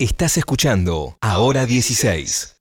Estás 0.00 0.36
escuchando 0.36 1.18
Ahora 1.20 1.66
16. 1.66 2.57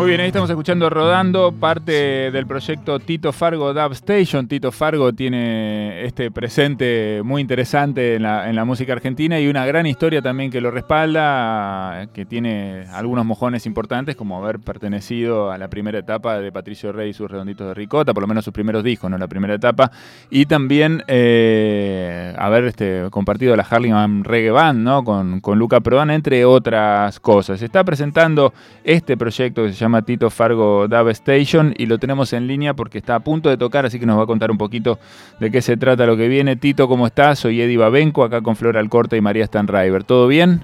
Muy 0.00 0.08
bien, 0.08 0.22
ahí 0.22 0.28
estamos 0.28 0.48
escuchando 0.48 0.88
Rodando, 0.88 1.52
parte 1.52 2.30
del 2.30 2.46
proyecto 2.46 2.98
Tito 3.00 3.34
Fargo 3.34 3.74
Dub 3.74 3.92
Station. 3.92 4.48
Tito 4.48 4.72
Fargo 4.72 5.12
tiene 5.12 6.06
este 6.06 6.30
presente 6.30 7.20
muy 7.22 7.42
interesante 7.42 8.14
en 8.14 8.22
la, 8.22 8.64
música 8.64 8.94
argentina 8.94 9.38
y 9.38 9.46
una 9.46 9.66
gran 9.66 9.84
historia 9.84 10.22
también 10.22 10.50
que 10.50 10.62
lo 10.62 10.70
respalda, 10.70 12.08
que 12.14 12.24
tiene 12.24 12.86
algunos 12.94 13.26
mojones 13.26 13.66
importantes, 13.66 14.16
como 14.16 14.42
haber 14.42 14.58
pertenecido 14.60 15.50
a 15.50 15.58
la 15.58 15.68
primera 15.68 15.98
etapa 15.98 16.38
de 16.38 16.50
Patricio 16.50 16.92
Rey 16.92 17.10
y 17.10 17.12
sus 17.12 17.30
redonditos 17.30 17.66
de 17.66 17.74
ricota, 17.74 18.14
por 18.14 18.22
lo 18.22 18.26
menos 18.26 18.42
sus 18.42 18.54
primeros 18.54 18.82
discos, 18.82 19.10
no 19.10 19.18
la 19.18 19.28
primera 19.28 19.52
etapa, 19.52 19.90
y 20.30 20.46
también 20.46 21.04
eh, 21.08 22.34
haber 22.38 22.64
este, 22.64 23.02
compartido 23.10 23.54
la 23.54 23.66
Harlem 23.68 24.24
Reggae 24.24 24.50
Band 24.50 24.82
¿no? 24.82 25.04
con, 25.04 25.40
con 25.40 25.58
Luca 25.58 25.80
Prodan, 25.80 26.08
entre 26.10 26.46
otras 26.46 27.20
cosas. 27.20 27.60
Está 27.60 27.84
presentando 27.84 28.54
este 28.82 29.18
proyecto 29.18 29.64
que 29.64 29.74
se 29.74 29.74
llama 29.74 29.89
Tito 30.02 30.30
Fargo 30.30 30.88
Dub 30.88 31.08
Station 31.10 31.74
y 31.76 31.86
lo 31.86 31.98
tenemos 31.98 32.32
en 32.32 32.46
línea 32.46 32.74
porque 32.74 32.98
está 32.98 33.14
a 33.16 33.20
punto 33.20 33.48
de 33.48 33.56
tocar, 33.56 33.84
así 33.86 33.98
que 34.00 34.06
nos 34.06 34.18
va 34.18 34.22
a 34.22 34.26
contar 34.26 34.50
un 34.50 34.58
poquito 34.58 34.98
de 35.38 35.50
qué 35.50 35.60
se 35.60 35.76
trata 35.76 36.06
lo 36.06 36.16
que 36.16 36.28
viene. 36.28 36.56
Tito, 36.56 36.88
¿cómo 36.88 37.06
estás? 37.06 37.38
Soy 37.40 37.60
Eddie 37.60 37.76
Babenco, 37.76 38.24
acá 38.24 38.40
con 38.40 38.56
Flor 38.56 38.76
Alcorta 38.76 39.16
y 39.16 39.20
María 39.20 39.44
Stanriver. 39.46 40.04
¿Todo 40.04 40.26
bien? 40.28 40.62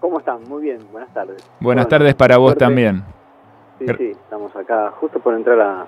¿Cómo 0.00 0.18
están? 0.18 0.38
Muy 0.48 0.62
bien, 0.62 0.78
buenas 0.90 1.12
tardes. 1.14 1.36
Buenas 1.60 1.84
Bueno, 1.84 1.86
tardes 1.88 2.14
para 2.14 2.36
vos 2.38 2.50
suerte. 2.52 2.64
también. 2.64 3.02
Sí, 3.78 3.86
sí, 3.98 4.10
estamos 4.10 4.54
acá 4.56 4.92
justo 5.00 5.18
por 5.20 5.34
entrar 5.34 5.60
a, 5.60 5.86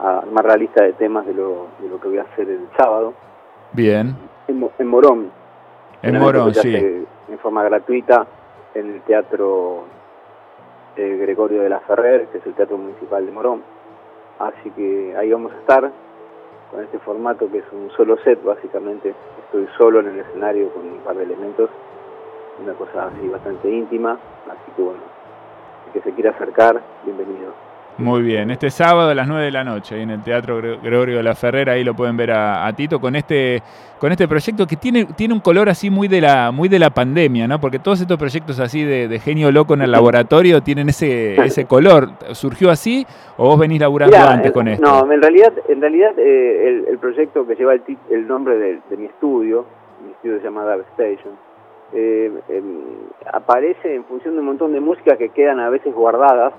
a 0.00 0.18
armar 0.18 0.46
la 0.46 0.56
lista 0.56 0.82
de 0.84 0.92
temas 0.94 1.24
de 1.26 1.34
lo, 1.34 1.68
de 1.80 1.88
lo 1.88 2.00
que 2.00 2.08
voy 2.08 2.18
a 2.18 2.22
hacer 2.22 2.48
el 2.48 2.66
sábado 2.76 3.14
Bien. 3.72 4.16
en, 4.48 4.68
en 4.78 4.86
Morón. 4.86 5.30
En 6.02 6.18
Morón, 6.18 6.54
sí. 6.54 6.74
En 6.74 7.38
forma 7.40 7.62
gratuita 7.62 8.26
en 8.74 8.94
el 8.94 9.00
Teatro 9.02 9.84
eh, 10.96 11.16
Gregorio 11.20 11.62
de 11.62 11.68
la 11.68 11.80
Ferrer, 11.80 12.26
que 12.26 12.38
es 12.38 12.46
el 12.46 12.54
Teatro 12.54 12.76
Municipal 12.78 13.24
de 13.24 13.32
Morón. 13.32 13.62
Así 14.38 14.70
que 14.70 15.14
ahí 15.16 15.30
vamos 15.30 15.52
a 15.52 15.58
estar 15.58 15.90
con 16.70 16.82
este 16.82 16.98
formato 17.00 17.50
que 17.50 17.58
es 17.58 17.72
un 17.72 17.90
solo 17.90 18.16
set, 18.18 18.42
básicamente. 18.42 19.14
Estoy 19.46 19.68
solo 19.76 20.00
en 20.00 20.08
el 20.08 20.20
escenario 20.20 20.70
con 20.72 20.86
un 20.86 20.98
par 20.98 21.16
de 21.16 21.24
elementos, 21.24 21.70
una 22.62 22.74
cosa 22.74 23.06
así 23.06 23.28
bastante 23.28 23.70
íntima. 23.70 24.18
Así 24.46 24.72
que 24.76 24.82
bueno, 24.82 25.00
el 25.86 25.92
que 25.92 26.00
se 26.00 26.14
quiera 26.14 26.30
acercar, 26.30 26.80
bienvenido. 27.04 27.69
Muy 27.98 28.22
bien, 28.22 28.50
este 28.50 28.70
sábado 28.70 29.10
a 29.10 29.14
las 29.14 29.28
9 29.28 29.44
de 29.44 29.50
la 29.50 29.62
noche, 29.62 29.94
ahí 29.94 30.02
en 30.02 30.10
el 30.10 30.22
Teatro 30.22 30.58
Gre- 30.62 30.80
Gregorio 30.82 31.18
de 31.18 31.22
la 31.22 31.34
Ferrera, 31.34 31.72
ahí 31.72 31.84
lo 31.84 31.92
pueden 31.92 32.16
ver 32.16 32.30
a, 32.30 32.66
a 32.66 32.72
Tito 32.72 32.98
con 32.98 33.14
este, 33.14 33.62
con 33.98 34.10
este 34.10 34.26
proyecto 34.26 34.66
que 34.66 34.76
tiene, 34.76 35.04
tiene 35.04 35.34
un 35.34 35.40
color 35.40 35.68
así 35.68 35.90
muy 35.90 36.08
de 36.08 36.22
la, 36.22 36.50
muy 36.50 36.70
de 36.70 36.78
la 36.78 36.88
pandemia, 36.88 37.46
¿no? 37.46 37.60
Porque 37.60 37.78
todos 37.78 38.00
estos 38.00 38.16
proyectos 38.16 38.58
así 38.58 38.84
de, 38.84 39.06
de 39.06 39.18
genio 39.18 39.52
loco 39.52 39.74
en 39.74 39.82
el 39.82 39.90
laboratorio 39.90 40.62
tienen 40.62 40.88
ese, 40.88 41.36
ese 41.44 41.66
color. 41.66 42.08
¿Surgió 42.32 42.70
así 42.70 43.06
o 43.36 43.48
vos 43.48 43.58
venís 43.58 43.80
laburando 43.80 44.16
Mirá, 44.16 44.32
antes 44.32 44.50
eh, 44.50 44.54
con 44.54 44.68
esto? 44.68 44.82
No, 45.04 45.12
en 45.12 45.20
realidad, 45.20 45.52
en 45.68 45.80
realidad 45.82 46.18
eh, 46.18 46.68
el, 46.68 46.86
el 46.92 46.98
proyecto 46.98 47.46
que 47.46 47.54
lleva 47.54 47.74
el, 47.74 47.82
el 48.10 48.26
nombre 48.26 48.56
de, 48.56 48.78
de 48.88 48.96
mi 48.96 49.04
estudio, 49.06 49.66
mi 50.06 50.12
estudio 50.12 50.38
se 50.38 50.44
llama 50.44 50.64
Dark 50.64 50.86
Station, 50.96 51.34
eh, 51.92 52.32
em, 52.48 52.64
aparece 53.30 53.94
en 53.94 54.04
función 54.04 54.34
de 54.34 54.40
un 54.40 54.46
montón 54.46 54.72
de 54.72 54.80
músicas 54.80 55.18
que 55.18 55.28
quedan 55.28 55.60
a 55.60 55.68
veces 55.68 55.92
guardadas 55.92 56.54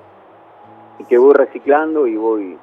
y 1.01 1.03
que 1.05 1.17
voy 1.17 1.33
reciclando 1.33 2.05
y 2.05 2.15
voy 2.15 2.57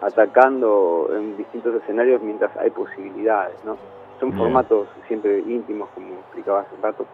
atacando 0.00 1.08
en 1.14 1.36
distintos 1.36 1.74
escenarios 1.76 2.22
mientras 2.22 2.56
hay 2.56 2.70
posibilidades, 2.70 3.56
¿no? 3.64 3.76
Son 4.20 4.30
Bien. 4.30 4.38
formatos 4.38 4.88
siempre 5.06 5.38
íntimos, 5.40 5.88
como 5.94 6.14
explicaba 6.14 6.60
hace 6.60 6.74
un 6.74 6.82
rato. 6.82 7.06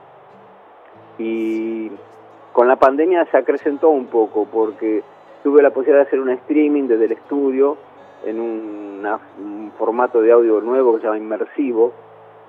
Y 1.19 1.91
con 2.53 2.69
la 2.69 2.76
pandemia 2.76 3.25
se 3.26 3.36
acrecentó 3.36 3.91
un 3.91 4.06
poco 4.06 4.47
porque 4.47 5.03
tuve 5.42 5.62
la 5.62 5.70
posibilidad 5.70 6.03
de 6.03 6.06
hacer 6.09 6.20
un 6.20 6.30
streaming 6.30 6.84
desde 6.88 7.06
el 7.06 7.12
estudio 7.12 7.76
en 8.25 8.41
una- 8.41 9.19
un 9.38 9.72
formato 9.78 10.20
de 10.20 10.32
audio 10.32 10.60
nuevo 10.60 10.94
que 10.94 11.00
se 11.00 11.04
llama 11.06 11.19
inmersivo, 11.19 11.92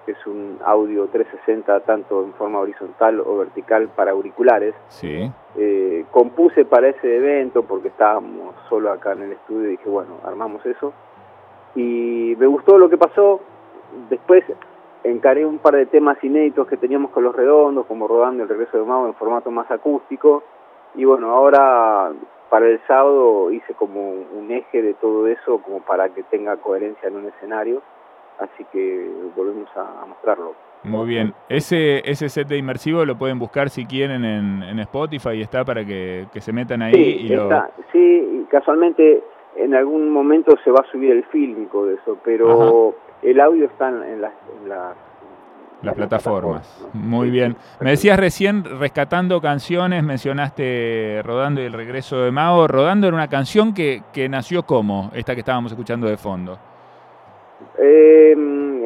que 0.06 0.13
es 0.13 0.25
un 0.25 0.59
audio 0.66 1.07
360 1.07 1.81
tanto 1.81 2.23
en 2.23 2.34
forma 2.34 2.59
horizontal 2.59 3.19
o 3.19 3.38
vertical 3.38 3.89
para 3.89 4.12
auriculares. 4.12 4.73
Sí, 4.89 5.31
Eh, 5.57 6.06
compuse 6.12 6.66
para 6.66 6.88
ese 6.89 7.17
evento 7.17 7.63
porque 7.63 7.89
estábamos 7.89 8.56
solo 8.69 8.91
acá 8.91 9.13
en 9.13 9.23
el 9.23 9.31
estudio 9.34 9.67
y 9.67 9.72
dije, 9.72 9.89
bueno, 9.89 10.17
armamos 10.23 10.66
eso. 10.66 10.94
Y 11.75 12.35
me 12.38 12.47
gustó 12.47 12.78
lo 12.78 12.89
que 12.89 12.97
pasó. 12.97 13.41
Después 14.09 14.44
encaré 15.03 15.45
un 15.45 15.59
par 15.59 15.75
de 15.75 15.85
temas 15.85 16.23
inéditos 16.23 16.68
que 16.68 16.78
teníamos 16.78 17.12
con 17.12 17.23
los 17.23 17.35
redondos, 17.35 17.85
como 17.85 18.07
Rodando 18.07 18.44
el 18.44 18.50
Regreso 18.50 18.78
de 18.78 18.83
Mau 18.83 19.06
en 19.07 19.13
formato 19.16 19.51
más 19.51 19.69
acústico. 19.72 20.44
Y 20.95 21.06
bueno, 21.06 21.31
ahora 21.31 22.12
para 22.50 22.68
el 22.68 22.80
sábado 22.86 23.51
hice 23.51 23.74
como 23.74 24.12
un 24.12 24.51
eje 24.51 24.81
de 24.81 24.94
todo 24.95 25.27
eso, 25.27 25.59
como 25.59 25.80
para 25.80 26.09
que 26.09 26.24
tenga 26.24 26.57
coherencia 26.57 27.07
en 27.07 27.15
un 27.15 27.25
escenario. 27.27 27.81
Así 28.42 28.66
que 28.74 29.10
volvemos 29.36 29.70
a, 29.76 30.06
mostrarlo. 30.08 30.56
muy 30.84 31.08
bien. 31.08 31.34
Ese, 31.48 32.02
ese 32.10 32.28
set 32.28 32.48
de 32.48 32.58
inmersivo 32.58 33.06
lo 33.06 33.16
pueden 33.16 33.38
buscar 33.38 33.70
si 33.70 33.86
quieren 33.86 34.26
en, 34.26 34.64
en 34.64 34.80
Spotify 34.80 35.42
está 35.42 35.64
para 35.64 35.86
que, 35.86 36.26
que 36.34 36.42
se 36.42 36.52
metan 36.52 36.82
ahí 36.82 36.94
Sí, 36.94 37.18
y 37.26 37.30
lo... 37.30 37.44
está, 37.44 37.70
sí, 37.92 38.46
casualmente 38.50 39.24
en 39.58 39.76
algún 39.76 40.10
momento 40.10 40.56
se 40.64 40.72
va 40.72 40.80
a 40.88 40.92
subir 40.92 41.12
el 41.12 41.24
fílmico 41.26 41.86
de 41.86 41.96
eso, 41.96 42.18
pero 42.24 42.96
el 43.22 43.40
audio 43.40 43.66
está 43.66 43.90
en, 43.90 44.02
en 44.04 44.22
las, 44.22 44.34
en 44.64 44.70
las- 44.70 44.96
Las 45.84 45.94
en 45.94 45.98
plataformas. 45.98 46.90
¿no? 46.94 47.00
Muy 47.00 47.28
Sí, 47.28 47.32
bien. 47.32 47.54
sí, 47.60 47.78
Me 47.84 47.90
decías 47.92 48.20
recién, 48.20 48.64
rescatando 48.80 49.40
canciones, 49.42 50.04
mencionaste 50.04 51.22
Rodando 51.24 51.62
y 51.62 51.66
el 51.66 51.74
regreso 51.74 52.22
de 52.22 52.32
Mao. 52.32 52.68
Rodando 52.68 53.08
era 53.08 53.16
una 53.16 53.28
canción 53.28 53.74
que, 53.74 54.02
que 54.14 54.28
nació 54.30 54.64
como, 54.64 55.12
esta 55.14 55.34
que 55.36 55.42
estábamos 55.42 55.72
escuchando 55.72 56.08
de 56.08 56.18
fondo. 56.18 56.58
Eh, 57.83 58.36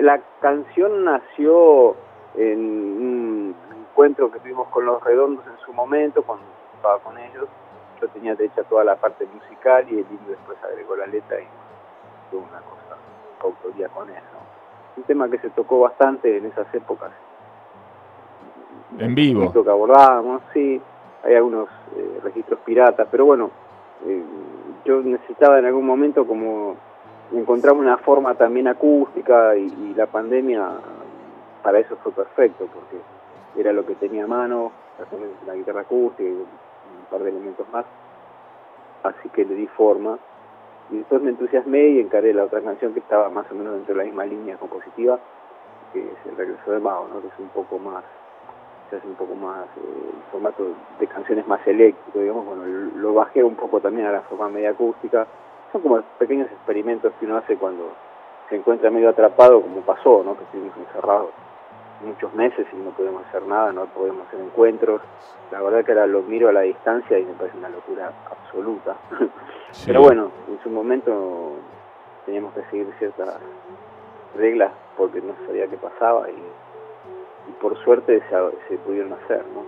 la 0.02 0.22
canción 0.40 1.04
nació 1.04 1.98
en 2.36 2.60
un 2.60 3.56
encuentro 3.78 4.32
que 4.32 4.40
tuvimos 4.40 4.70
con 4.70 4.86
los 4.86 5.04
redondos 5.04 5.46
en 5.48 5.58
su 5.66 5.74
momento, 5.74 6.24
cuando 6.24 6.46
tocaba 6.78 7.00
con 7.00 7.18
ellos. 7.18 7.50
Yo 8.00 8.08
tenía 8.08 8.34
hecha 8.40 8.64
toda 8.64 8.86
la 8.86 8.96
parte 8.96 9.26
musical 9.26 9.86
y 9.90 9.96
el 9.96 10.06
indio 10.10 10.30
después 10.30 10.58
agregó 10.64 10.96
la 10.96 11.08
letra 11.08 11.42
y 11.42 11.48
tuvo 12.32 12.46
una 12.50 12.62
cosa, 12.62 12.96
autoría 13.42 13.90
con 13.90 14.10
él. 14.10 14.16
¿no? 14.16 14.40
Un 14.96 15.04
tema 15.04 15.30
que 15.30 15.40
se 15.40 15.50
tocó 15.50 15.82
bastante 15.82 16.38
en 16.38 16.46
esas 16.46 16.74
épocas. 16.74 17.12
En 18.98 19.14
vivo. 19.14 19.52
Que 19.52 19.70
abordábamos, 19.70 20.42
sí. 20.54 20.82
Hay 21.26 21.36
algunos 21.36 21.68
eh, 21.98 22.20
registros 22.24 22.60
piratas, 22.60 23.10
pero 23.12 23.26
bueno, 23.26 23.50
eh, 24.06 24.24
yo 24.86 25.02
necesitaba 25.02 25.60
en 25.60 25.66
algún 25.66 25.86
momento 25.86 26.26
como 26.26 26.78
encontrar 27.34 27.74
una 27.74 27.98
forma 27.98 28.36
también 28.36 28.68
acústica 28.68 29.56
y, 29.56 29.94
la 29.96 30.08
pandemia 30.08 30.68
para 31.64 31.80
eso 31.80 31.96
fue 32.04 32.12
perfecto, 32.12 32.68
porque 32.74 32.98
era 33.60 33.72
lo 33.72 33.86
que 33.86 33.96
tenía 33.96 34.26
a 34.26 34.28
mano, 34.28 34.72
la 35.48 35.56
guitarra 35.56 35.82
acústica 35.82 36.24
y 36.24 36.34
un 36.34 36.46
par 37.10 37.24
de 37.24 37.30
elementos 37.30 37.66
más. 37.72 37.86
Así 39.04 39.30
que 39.30 39.46
le 39.46 39.56
di 39.56 39.68
forma. 39.68 40.18
Y 40.92 40.98
después 40.98 41.22
me 41.22 41.32
entusiasmé 41.32 41.88
y 41.90 42.00
encaré 42.00 42.34
la 42.34 42.44
otra 42.44 42.62
canción 42.62 42.94
que 42.94 43.00
estaba 43.00 43.30
más 43.30 43.50
o 43.52 43.56
menos 43.56 43.74
dentro 43.74 43.94
de 43.96 44.00
la 44.00 44.06
misma 44.06 44.26
línea 44.26 44.58
compositiva, 44.58 45.20
que 45.94 46.00
es 46.00 46.26
El 46.30 46.38
regreso 46.38 46.72
de 46.72 46.80
Mao, 46.80 47.08
¿no? 47.08 47.22
que 47.22 47.28
es 47.28 47.40
un 47.40 47.50
poco 47.50 47.80
más, 47.80 48.04
se 48.90 48.98
hace 48.98 49.08
un 49.08 49.16
poco 49.16 49.34
más, 49.34 49.66
eh, 49.78 50.12
el 50.14 50.32
formato 50.32 50.68
de 51.00 51.08
canciones 51.08 51.48
más 51.48 51.66
eléctrico, 51.66 52.20
digamos, 52.20 52.46
bueno, 52.46 52.64
lo 52.96 53.14
bajé 53.16 53.44
un 53.44 53.56
poco 53.56 53.80
también 53.80 54.06
a 54.08 54.12
la 54.12 54.22
forma 54.22 54.50
media 54.50 54.72
acústica. 54.72 55.26
Son 55.76 55.82
como 55.82 56.02
pequeños 56.18 56.50
experimentos 56.50 57.12
que 57.20 57.26
uno 57.26 57.36
hace 57.36 57.58
cuando 57.58 57.92
se 58.48 58.56
encuentra 58.56 58.90
medio 58.90 59.10
atrapado, 59.10 59.62
como 59.62 59.82
pasó, 59.82 60.24
¿no? 60.24 60.38
que 60.38 60.46
estuvimos 60.46 60.72
encerrados 60.78 61.32
muchos 62.02 62.34
meses 62.34 62.66
y 62.72 62.78
no 62.78 62.92
podemos 62.92 63.26
hacer 63.26 63.46
nada, 63.46 63.74
no 63.74 63.84
podemos 63.88 64.26
hacer 64.26 64.40
encuentros. 64.40 65.02
La 65.52 65.62
verdad 65.62 65.84
que 65.84 65.92
ahora 65.92 66.08
lo 66.08 66.22
miro 66.22 66.48
a 66.48 66.54
la 66.54 66.62
distancia 66.62 67.20
y 67.20 67.26
me 67.26 67.34
parece 67.34 67.58
una 67.58 67.68
locura 67.68 68.10
absoluta. 68.32 68.96
Sí. 69.72 69.88
Pero 69.88 70.00
bueno, 70.00 70.32
en 70.48 70.64
su 70.64 70.70
momento 70.70 71.56
teníamos 72.26 72.54
que 72.54 72.64
seguir 72.72 72.88
ciertas 72.98 73.38
reglas 74.38 74.72
porque 74.96 75.20
no 75.20 75.34
sabía 75.46 75.68
qué 75.68 75.76
pasaba 75.76 76.30
y, 76.30 76.42
y 77.50 77.52
por 77.60 77.78
suerte 77.84 78.24
se, 78.30 78.68
se 78.70 78.78
pudieron 78.78 79.12
hacer, 79.12 79.44
¿no? 79.54 79.66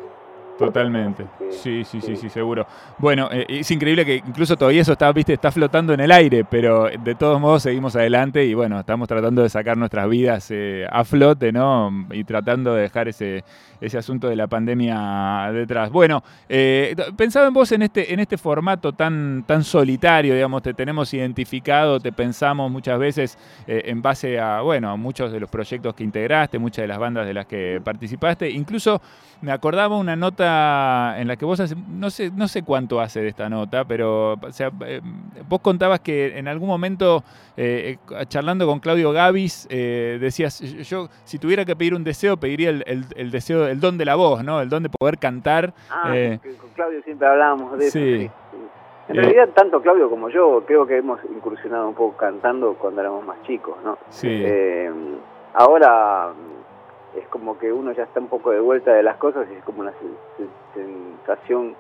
Totalmente. 0.57 1.25
Sí, 1.51 1.77
Sí, 1.83 2.01
sí, 2.01 2.15
sí, 2.15 2.30
seguro. 2.30 2.65
Bueno, 2.98 3.30
eh, 3.31 3.45
es 3.48 3.69
increíble 3.71 4.06
que 4.06 4.15
incluso 4.15 4.56
todavía 4.56 4.81
eso 4.81 4.94
está, 4.94 5.12
viste, 5.12 5.33
está 5.33 5.51
flotando 5.51 5.94
en 5.94 6.00
el 6.00 6.12
aire, 6.12 6.44
pero 6.44 6.86
de 6.86 7.15
todos 7.15 7.39
modos 7.39 7.63
seguimos 7.63 7.95
adelante 7.95 8.45
y 8.45 8.54
bueno, 8.54 8.80
estamos 8.80 9.07
tratando 9.07 9.44
de 9.44 9.50
sacar 9.50 9.77
nuestras 9.77 10.09
vidas 10.09 10.48
eh, 10.50 10.86
a 10.89 11.04
flote, 11.04 11.51
¿no? 11.51 12.07
Y 12.12 12.24
tratando 12.24 12.74
de 12.74 12.83
dejar 12.83 13.07
ese, 13.07 13.44
ese 13.81 13.98
asunto 13.98 14.27
de 14.27 14.36
la 14.36 14.48
pandemia 14.48 15.51
detrás. 15.54 15.92
Bueno, 15.92 16.24
eh, 16.50 16.95
pensaba 17.15 17.48
en 17.48 17.53
vos 17.53 17.71
en 17.71 17.83
este, 17.83 18.13
en 18.13 18.19
este 18.19 18.38
formato 18.38 18.94
tan, 18.94 19.44
tan 19.45 19.63
solitario, 19.63 20.33
digamos, 20.33 20.63
te 20.63 20.74
tenemos 20.74 21.13
identificado, 21.13 22.00
te 22.00 22.12
pensamos 22.12 22.71
muchas 22.71 22.98
veces 23.00 23.38
en 23.68 24.01
base 24.01 24.39
a, 24.39 24.62
bueno, 24.62 24.89
a 24.89 24.95
muchos 24.95 25.31
de 25.31 25.39
los 25.39 25.50
proyectos 25.50 25.94
que 25.94 26.03
integraste, 26.03 26.60
muchas 26.60 26.83
de 26.83 26.88
las 26.88 26.98
bandas 26.98 27.25
de 27.25 27.33
las 27.33 27.45
que 27.45 27.81
participaste, 27.83 28.50
incluso 28.50 29.01
me 29.42 29.51
acordaba 29.51 29.98
una 29.98 30.15
nota 30.15 30.46
en 30.47 31.27
la 31.27 31.35
que 31.35 31.45
vos 31.45 31.59
hace, 31.59 31.75
no 31.89 32.09
sé, 32.09 32.31
no 32.31 32.47
sé 32.47 32.63
cuánto 32.63 32.99
hace 32.99 33.21
de 33.21 33.27
esta 33.29 33.49
nota, 33.49 33.85
pero 33.85 34.33
o 34.33 34.51
sea, 34.51 34.71
eh, 34.85 35.01
vos 35.47 35.59
contabas 35.61 35.99
que 35.99 36.38
en 36.38 36.47
algún 36.47 36.67
momento, 36.67 37.23
eh, 37.55 37.97
eh, 38.11 38.25
charlando 38.27 38.65
con 38.65 38.79
Claudio 38.79 39.11
Gavis, 39.11 39.67
eh, 39.69 40.17
decías, 40.19 40.59
yo 40.61 41.09
si 41.23 41.39
tuviera 41.39 41.65
que 41.65 41.75
pedir 41.75 41.94
un 41.94 42.03
deseo, 42.03 42.38
pediría 42.38 42.69
el, 42.69 42.83
el- 42.88 43.05
el 43.15 43.31
deseo, 43.31 43.67
el 43.67 43.79
don 43.79 43.97
de 43.97 44.05
la 44.05 44.15
voz, 44.15 44.44
¿no? 44.44 44.61
El 44.61 44.69
don 44.69 44.83
de 44.83 44.89
poder 44.89 45.17
cantar. 45.17 45.73
Ah, 45.89 46.11
Eh, 46.15 46.39
con 46.59 46.69
Claudio 46.71 47.01
siempre 47.03 47.27
hablábamos 47.27 47.77
de 47.77 47.88
eso. 47.88 48.00
sí. 48.00 48.17
sí, 48.19 48.27
sí. 48.51 48.57
En 49.09 49.15
realidad, 49.15 49.50
tanto 49.55 49.81
Claudio 49.81 50.09
como 50.09 50.27
yo 50.29 50.63
creo 50.67 50.85
que 50.85 50.97
hemos 50.97 51.19
incursionado 51.33 51.88
un 51.88 51.95
poco 51.95 52.17
cantando 52.17 52.73
cuando 52.73 53.00
éramos 53.01 53.25
más 53.25 53.41
chicos, 53.43 53.77
¿no? 53.83 53.97
Sí. 54.09 54.43
Ahora 55.53 56.33
es 57.15 57.27
como 57.30 57.57
que 57.57 57.71
uno 57.71 57.92
ya 57.94 58.04
está 58.04 58.19
un 58.19 58.27
poco 58.27 58.51
de 58.51 58.59
vuelta 58.59 58.94
de 58.94 59.04
las 59.04 59.18
cosas 59.18 59.48
y 59.51 59.56
es 59.56 59.63
como 59.63 59.81
una 59.81 59.92
se- 59.92 60.44
se- 60.44 60.83
sensación 61.25 61.75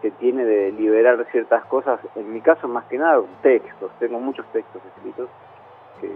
que 0.00 0.10
tiene 0.12 0.44
de 0.44 0.72
liberar 0.72 1.24
ciertas 1.30 1.64
cosas. 1.66 2.00
En 2.16 2.32
mi 2.32 2.40
caso, 2.40 2.66
más 2.68 2.84
que 2.86 2.98
nada, 2.98 3.20
textos. 3.42 3.90
Tengo 4.00 4.18
muchos 4.18 4.44
textos 4.52 4.82
escritos 4.96 5.28
que, 6.00 6.08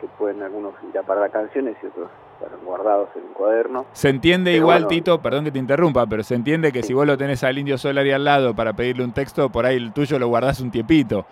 que 0.00 0.06
pueden 0.18 0.42
algunos 0.42 0.72
ir 0.90 0.98
a 0.98 1.02
parar 1.02 1.24
a 1.24 1.28
canciones 1.28 1.76
y 1.82 1.86
otros 1.86 2.08
estar 2.40 2.58
guardados 2.64 3.10
en 3.16 3.22
un 3.24 3.34
cuaderno. 3.34 3.84
Se 3.92 4.08
entiende 4.08 4.52
Pero 4.52 4.62
igual, 4.62 4.78
bueno. 4.84 4.88
Tito, 4.88 5.20
perdón 5.20 5.44
que 5.44 5.50
te 5.50 5.58
interrumpa, 5.58 6.06
pero 6.06 6.22
se 6.22 6.34
entiende 6.34 6.72
que 6.72 6.80
Sí. 6.82 6.88
si 6.88 6.94
vos 6.94 7.06
lo 7.06 7.18
tenés 7.18 7.44
al 7.44 7.58
Indio 7.58 7.76
Solari 7.76 8.12
al 8.12 8.24
lado 8.24 8.54
para 8.54 8.72
pedirle 8.72 9.04
un 9.04 9.12
texto, 9.12 9.50
por 9.50 9.66
ahí 9.66 9.76
el 9.76 9.92
tuyo 9.92 10.18
lo 10.18 10.28
guardás 10.28 10.60
un 10.60 10.70
tiempito. 10.70 11.26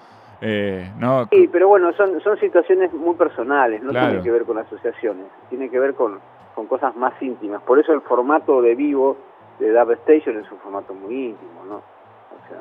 Eh, 0.44 0.90
¿no? 0.98 1.28
Sí, 1.30 1.48
pero 1.52 1.68
bueno, 1.68 1.92
son, 1.92 2.20
son 2.20 2.36
situaciones 2.40 2.92
muy 2.92 3.14
personales, 3.14 3.80
no 3.80 3.90
Claro. 3.90 4.08
tiene 4.08 4.24
que 4.24 4.30
ver 4.32 4.42
con 4.44 4.58
asociaciones, 4.58 5.26
tiene 5.48 5.70
que 5.70 5.78
ver 5.78 5.94
con, 5.94 6.18
con 6.54 6.66
cosas 6.66 6.94
más 6.96 7.20
íntimas. 7.22 7.62
Por 7.62 7.78
eso 7.78 7.92
el 7.92 8.00
formato 8.02 8.60
de 8.62 8.74
vivo 8.74 9.16
de 9.58 9.72
Dub 9.72 9.92
Station 9.92 10.38
es 10.38 10.50
un 10.50 10.58
formato 10.58 10.94
muy 10.94 11.26
íntimo, 11.28 11.64
¿no? 11.68 11.76
O 11.76 12.48
sea, 12.48 12.58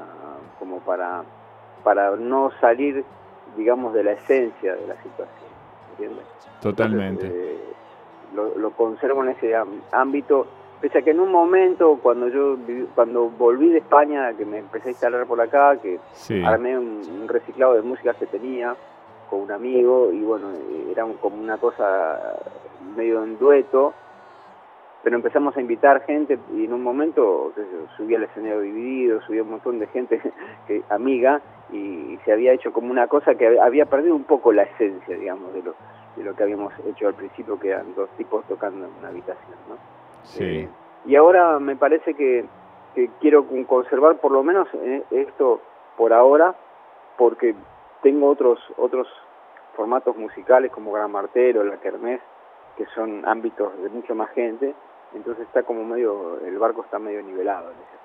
como 0.59 0.79
para, 0.79 1.23
para 1.83 2.15
no 2.15 2.51
salir, 2.59 3.03
digamos, 3.57 3.93
de 3.93 4.03
la 4.03 4.11
esencia 4.13 4.75
de 4.75 4.87
la 4.87 4.95
situación, 4.95 5.49
¿entiendes? 5.91 6.25
Totalmente. 6.61 7.25
Entonces, 7.25 7.31
eh, 7.33 7.73
lo, 8.35 8.57
lo 8.57 8.71
conservo 8.71 9.23
en 9.23 9.29
ese 9.29 9.53
ámbito, 9.91 10.47
pese 10.79 10.99
a 10.99 11.01
que 11.01 11.11
en 11.11 11.19
un 11.19 11.31
momento, 11.31 11.99
cuando 12.01 12.27
yo 12.27 12.55
cuando 12.95 13.29
volví 13.29 13.69
de 13.69 13.79
España, 13.79 14.33
que 14.33 14.45
me 14.45 14.59
empecé 14.59 14.89
a 14.89 14.91
instalar 14.91 15.25
por 15.25 15.39
acá, 15.41 15.77
que 15.77 15.99
Sí. 16.13 16.41
armé 16.45 16.77
un, 16.77 17.01
un 17.21 17.27
reciclado 17.27 17.73
de 17.73 17.81
música 17.81 18.13
que 18.13 18.25
tenía 18.27 18.75
con 19.29 19.41
un 19.41 19.51
amigo 19.51 20.09
y 20.11 20.21
bueno, 20.21 20.47
era 20.91 21.03
un- 21.05 21.13
como 21.15 21.41
una 21.41 21.57
cosa 21.57 22.19
medio 22.95 23.23
en 23.23 23.37
dueto, 23.37 23.93
pero 25.03 25.15
empezamos 25.15 25.57
a 25.57 25.61
invitar 25.61 26.01
gente 26.05 26.37
y 26.53 26.65
en 26.65 26.73
un 26.73 26.83
momento 26.83 27.53
subí 27.97 28.15
al 28.15 28.23
escenario 28.23 28.61
dividido, 28.61 29.21
subí 29.21 29.39
un 29.39 29.49
montón 29.49 29.79
de 29.79 29.87
gente 29.87 30.21
que, 30.67 30.83
amiga 30.89 31.41
y, 31.71 32.19
se 32.25 32.31
había 32.31 32.53
hecho 32.53 32.71
como 32.71 32.91
una 32.91 33.07
cosa 33.07 33.33
que 33.35 33.59
había 33.59 33.85
perdido 33.85 34.15
un 34.15 34.25
poco 34.25 34.51
la 34.51 34.63
esencia, 34.63 35.17
digamos, 35.17 35.53
de 35.53 35.63
lo, 35.63 35.73
de 36.15 36.23
lo 36.23 36.35
que 36.35 36.43
habíamos 36.43 36.73
hecho 36.85 37.07
al 37.07 37.15
principio, 37.15 37.59
que 37.59 37.69
eran 37.69 37.95
dos 37.95 38.09
tipos 38.11 38.45
tocando 38.45 38.85
en 38.85 38.91
una 38.99 39.07
habitación, 39.07 39.57
¿no? 39.67 39.77
Sí. 40.23 40.43
Eh, 40.43 40.69
y 41.05 41.15
ahora 41.15 41.57
me 41.59 41.75
parece 41.75 42.13
que, 42.13 42.45
que 42.93 43.09
quiero 43.19 43.47
con- 43.47 43.63
conservar 43.63 44.17
por 44.17 44.31
lo 44.31 44.43
menos 44.43 44.67
eh, 44.75 45.03
esto 45.09 45.61
por 45.97 46.13
ahora, 46.13 46.53
porque 47.17 47.55
tengo 48.03 48.29
otros 48.29 48.59
otros 48.77 49.07
formatos 49.75 50.15
musicales 50.15 50.71
como 50.71 50.91
Gran 50.91 51.11
Martero, 51.11 51.63
La 51.63 51.77
Kermés, 51.77 52.21
que 52.77 52.85
son 52.95 53.27
ámbitos 53.27 53.71
de 53.81 53.89
mucho 53.89 54.15
más 54.15 54.29
gente, 54.31 54.73
entonces 55.13 55.45
está 55.45 55.63
como 55.63 55.83
medio, 55.83 56.39
el 56.45 56.57
barco 56.57 56.83
está 56.83 56.99
medio 56.99 57.21
nivelado 57.21 57.71
en 57.71 57.77
ese. 57.77 58.01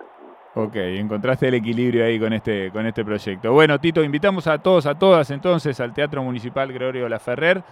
Ok, 0.59 0.75
encontraste 0.75 1.49
el 1.49 1.55
equilibrio 1.55 2.03
ahí 2.07 2.19
con 2.19 2.33
este, 2.33 2.71
con 2.71 2.87
este 2.87 3.05
proyecto. 3.05 3.53
Bueno, 3.53 3.79
Tito, 3.79 4.03
invitamos 4.03 4.47
a 4.47 4.57
todos, 4.57 4.87
a 4.87 4.99
todas 4.99 5.31
entonces 5.31 5.79
al 5.81 5.93
Teatro 5.93 6.23
Municipal 6.23 6.73
Gregorio 6.73 7.09
Laferrer. 7.11 7.63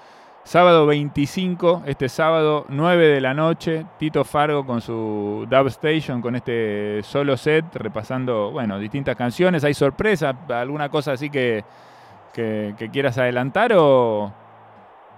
Sábado 0.42 0.84
25, 0.84 1.84
este 1.86 2.10
sábado 2.10 2.66
9 2.68 3.06
de 3.08 3.20
la 3.22 3.32
noche, 3.32 3.86
Tito 3.98 4.22
Fargo 4.24 4.66
con 4.66 4.82
su 4.82 5.46
Dub 5.48 5.66
Station, 5.68 6.20
con 6.20 6.36
este 6.36 7.02
solo 7.02 7.38
set, 7.38 7.64
repasando, 7.76 8.50
bueno, 8.50 8.78
distintas 8.78 9.16
canciones. 9.16 9.64
¿Hay 9.64 9.72
sorpresa? 9.72 10.36
¿Alguna 10.50 10.90
cosa 10.90 11.12
así 11.12 11.30
que, 11.30 11.64
que, 12.34 12.74
que 12.76 12.90
quieras 12.90 13.16
adelantar 13.16 13.72
o...? 13.74 14.43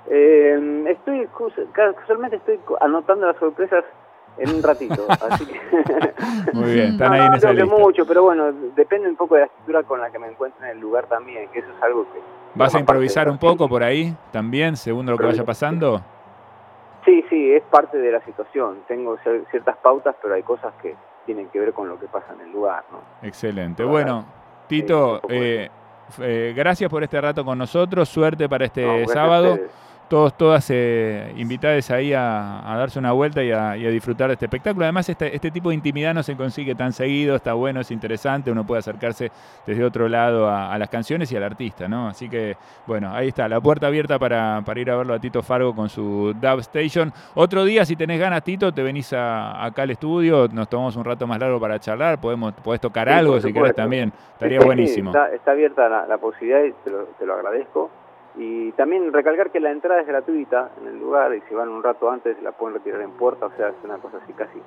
Eh, 0.09 0.85
estoy, 0.89 1.29
casualmente 1.73 2.37
estoy 2.37 2.59
anotando 2.81 3.27
las 3.27 3.37
sorpresas 3.37 3.85
en 4.39 4.55
un 4.55 4.63
ratito, 4.63 5.07
así 5.31 5.47
que... 5.47 5.61
Muy 6.53 6.73
bien, 6.75 6.87
están 6.93 7.13
ahí 7.13 7.21
no 7.21 7.27
en 7.27 7.35
esa 7.35 7.53
lista. 7.53 7.77
mucho, 7.79 8.07
pero 8.07 8.23
bueno, 8.23 8.53
depende 8.75 9.09
un 9.09 9.17
poco 9.17 9.35
de 9.35 9.41
la 9.43 9.47
estructura 9.47 9.83
con 9.83 10.01
la 10.01 10.11
que 10.11 10.19
me 10.19 10.29
encuentre 10.29 10.65
en 10.71 10.77
el 10.77 10.81
lugar 10.81 11.07
también, 11.07 11.49
que 11.51 11.61
eso 11.61 11.69
es 11.77 11.83
algo 11.83 12.05
que... 12.13 12.21
¿Vas 12.55 12.75
a 12.75 12.79
improvisar 12.81 13.29
un 13.29 13.39
poco 13.39 13.69
por 13.69 13.83
ahí 13.83 14.15
también, 14.33 14.77
según 14.77 15.07
lo 15.07 15.17
que 15.19 15.27
vaya 15.27 15.45
pasando? 15.45 16.01
Sí, 17.05 17.23
sí, 17.29 17.53
es 17.53 17.63
parte 17.65 17.99
de 17.99 18.11
la 18.11 18.21
situación. 18.25 18.79
Tengo 18.89 19.17
cier- 19.19 19.45
ciertas 19.51 19.77
pautas, 19.77 20.17
pero 20.23 20.35
hay 20.35 20.43
cosas 20.43 20.73
que 20.83 20.95
tienen 21.27 21.49
que 21.49 21.61
ver 21.61 21.73
con 21.73 21.89
lo 21.89 22.01
que 22.01 22.07
pasa 22.07 22.33
en 22.33 22.41
el 22.47 22.53
lugar, 22.53 22.83
¿no? 22.91 22.99
Excelente. 23.27 23.85
Bueno, 23.85 24.25
Tito, 24.69 25.21
eh, 25.29 25.69
eh, 26.21 26.53
gracias 26.57 26.91
por 26.91 27.03
este 27.03 27.21
rato 27.21 27.45
con 27.45 27.59
nosotros. 27.59 28.09
Suerte 28.09 28.49
para 28.49 28.65
este 28.65 29.03
No, 29.03 29.09
sábado. 29.09 29.59
Todos, 30.09 30.37
todas 30.37 30.67
eh, 30.71 31.33
invitadas 31.37 31.91
ahí 31.91 32.13
a, 32.13 32.73
a 32.73 32.77
darse 32.79 32.99
una 32.99 33.13
vuelta 33.13 33.43
y 33.43 33.51
a, 33.51 33.77
y 33.77 33.87
a 33.87 33.91
disfrutar 33.91 34.29
de 34.29 34.35
este 34.35 34.47
espectáculo. 34.47 34.85
Además, 34.85 35.09
este, 35.09 35.35
este 35.35 35.51
tipo 35.51 35.71
de 35.71 35.75
intimidad 35.75 36.15
no 36.15 36.23
se 36.23 36.37
consigue 36.37 36.75
tan 36.75 36.93
seguido, 36.93 37.35
está 37.37 37.55
bueno, 37.55 37.81
es 37.81 37.91
interesante, 37.91 38.51
uno 38.51 38.65
puede 38.65 38.79
acercarse 38.81 39.31
desde 39.67 39.83
otro 39.85 40.09
lado 40.09 40.49
a, 40.49 40.73
a 40.73 40.79
las 40.79 40.89
canciones 40.89 41.31
y 41.33 41.37
al 41.37 41.43
artista, 41.43 41.89
¿no? 41.89 42.09
Así 42.09 42.29
que, 42.29 42.57
bueno, 42.87 43.13
ahí 43.13 43.29
está, 43.29 43.49
la 43.49 43.61
puerta 43.61 43.89
abierta 43.89 44.19
para, 44.19 44.63
para 44.65 44.81
ir 44.81 44.91
a 44.91 44.97
verlo 44.97 45.15
a 45.15 45.19
Tito 45.19 45.43
Fargo 45.43 45.75
con 45.75 45.89
su 45.89 46.35
Dub 46.41 46.61
Station. 46.61 47.13
Otro 47.35 47.65
día, 47.65 47.85
si 47.85 47.97
tenés 47.97 48.21
ganas, 48.21 48.45
Tito, 48.45 48.73
te 48.73 48.83
venís 48.83 49.13
a- 49.13 49.65
acá 49.65 49.83
al 49.83 49.91
estudio, 49.91 50.49
nos 50.53 50.69
tomamos 50.69 50.95
un 50.97 51.05
rato 51.05 51.27
más 51.27 51.39
largo 51.41 51.59
para 51.59 51.79
charlar, 51.81 52.21
podemos, 52.21 52.53
podés 52.55 52.81
tocar 52.81 53.09
Sí, 53.09 53.15
algo 53.15 53.41
si 53.41 53.53
querés 53.53 53.75
también, 53.75 54.13
estaría 54.35 54.61
sí, 54.61 54.65
buenísimo. 54.67 55.11
Está, 55.11 55.35
está 55.35 55.51
abierta 55.51 55.89
la, 55.89 56.07
la 56.07 56.19
posibilidad 56.19 56.63
y 56.65 56.73
te 56.85 56.91
lo, 56.91 57.05
te 57.19 57.27
lo 57.27 57.35
agradezco. 57.35 57.91
Y 58.37 58.73
también 58.73 59.13
recalcar 59.13 59.51
que 59.51 59.61
la 59.61 59.71
entrada 59.71 60.01
es 60.03 60.07
gratuita 60.07 60.71
en 60.81 60.89
el 60.89 60.99
lugar 61.01 61.35
y 61.35 61.41
si 61.49 61.55
van 61.55 61.69
un 61.71 61.83
rato 61.83 62.11
antes 62.11 62.41
la 62.43 62.53
pueden 62.53 62.75
retirar 62.77 63.01
en 63.01 63.11
puerta, 63.13 63.47
o 63.47 63.51
sea, 63.57 63.69
es 63.69 63.75
una 63.83 63.97
cosa 63.97 64.19
así 64.23 64.33
casi 64.35 64.61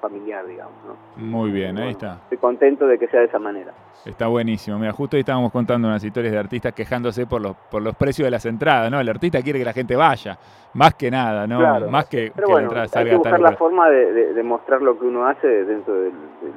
familiar, 0.00 0.44
digamos. 0.46 0.74
¿no? 0.86 1.22
Muy 1.24 1.50
bien, 1.50 1.68
ahí 1.78 1.84
Bueno, 1.84 1.90
está. 1.90 2.12
Estoy 2.24 2.36
contento 2.38 2.86
de 2.86 2.98
que 2.98 3.06
sea 3.08 3.20
de 3.20 3.26
esa 3.26 3.38
manera. 3.38 3.72
Está 4.04 4.26
buenísimo. 4.26 4.78
Mira, 4.78 4.92
justo 4.92 5.16
ahí 5.16 5.20
estábamos 5.20 5.50
contando 5.50 5.88
unas 5.88 6.04
historias 6.04 6.34
de 6.34 6.38
artistas 6.38 6.74
quejándose 6.74 7.26
por 7.26 7.40
los, 7.40 7.56
por 7.56 7.80
los 7.80 7.94
precios 7.96 8.26
de 8.26 8.30
las 8.30 8.44
entradas, 8.44 8.90
¿no? 8.90 9.00
El 9.00 9.08
artista 9.08 9.40
quiere 9.40 9.58
que 9.60 9.64
la 9.64 9.72
gente 9.72 9.96
vaya, 9.96 10.36
más 10.74 10.92
que 10.94 11.10
nada, 11.10 11.46
¿no? 11.46 11.58
Claro. 11.60 11.88
Más 11.88 12.04
que, 12.06 12.30
Pero 12.34 12.46
que 12.48 12.52
bueno, 12.52 12.66
la 12.74 12.82
entrada 12.82 12.82
hay 12.82 12.88
salga 12.90 13.10
que 13.10 13.16
a 13.16 13.22
tal 13.22 13.32
buscar 13.32 13.50
la 13.52 13.56
forma 13.56 13.88
de, 13.88 14.12
de- 14.12 14.34
de 14.34 14.42
mostrar 14.42 14.82
lo 14.82 14.98
que 14.98 15.06
uno 15.06 15.26
hace 15.26 15.48
dentro 15.64 15.94
de, 15.94 16.10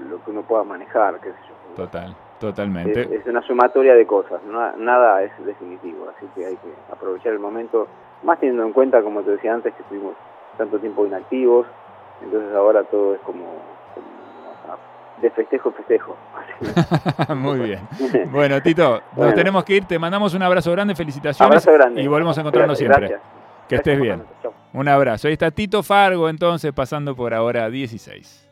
lo 0.09 0.21
que 0.25 0.31
uno 0.31 0.41
pueda 0.41 0.65
manejar, 0.65 1.17
qué 1.21 1.29
sé 1.29 1.37
yo. 1.47 1.75
Total, 1.85 2.13
totalmente. 2.39 3.01
es 3.15 3.25
una 3.25 3.41
sumatoria 3.41 3.93
de 3.95 4.05
cosas, 4.05 4.41
no- 4.43 4.75
nada 4.77 5.23
es 5.23 5.31
definitivo, 5.45 6.07
así 6.15 6.25
que 6.35 6.45
hay 6.45 6.55
que 6.55 6.69
aprovechar 6.91 7.33
el 7.33 7.39
momento, 7.39 7.87
más 8.23 8.39
teniendo 8.39 8.63
en 8.63 8.73
cuenta, 8.73 9.01
como 9.01 9.21
te 9.21 9.31
decía 9.31 9.53
antes, 9.53 9.73
que 9.75 9.81
estuvimos 9.83 10.13
tanto 10.57 10.79
tiempo 10.79 11.05
inactivos, 11.05 11.67
entonces 12.23 12.53
ahora 12.55 12.83
todo 12.83 13.15
es 13.15 13.21
como, 13.21 13.43
como, 13.93 14.07
ah, 14.69 14.77
de 15.21 15.29
festejo, 15.31 15.71
festejo. 15.71 16.15
Muy 17.35 17.59
bien. 17.59 17.87
Bueno, 18.31 18.61
Tito, 18.61 18.93
nos 18.93 19.15
Bueno. 19.15 19.33
tenemos 19.35 19.63
que 19.63 19.75
ir. 19.75 19.85
Te 19.85 19.99
mandamos 19.99 20.33
un 20.33 20.41
abrazo 20.41 20.71
grande, 20.71 20.95
felicitaciones. 20.95 21.41
Abrazo 21.47 21.71
grande. 21.73 22.01
Y 22.01 22.07
volvemos 22.07 22.37
a 22.37 22.41
encontrarnos 22.41 22.79
Gracias, 22.79 22.97
siempre. 22.97 23.17
gracias. 23.17 23.67
Que 23.69 23.75
estés 23.75 23.99
bien. 24.01 24.23
Un 24.73 24.87
abrazo. 24.87 25.27
Ahí 25.27 25.33
está 25.33 25.51
Tito 25.51 25.83
Fargo, 25.83 26.29
entonces, 26.29 26.71
pasando 26.73 27.15
por 27.15 27.33
ahora 27.33 27.69
16. 27.69 28.47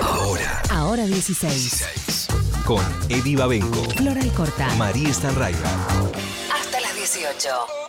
Ahora 0.00 0.42
Ahora 0.72 1.02
16. 1.04 1.50
16. 1.52 2.13
Con 2.64 2.82
Eddie 3.10 3.36
Babenco, 3.36 3.84
Floral 3.96 4.32
Corta. 4.32 4.74
María 4.76 5.12
Stanraiver. 5.12 5.60
Hasta 6.50 6.80
las 6.80 6.94
18. 6.96 7.83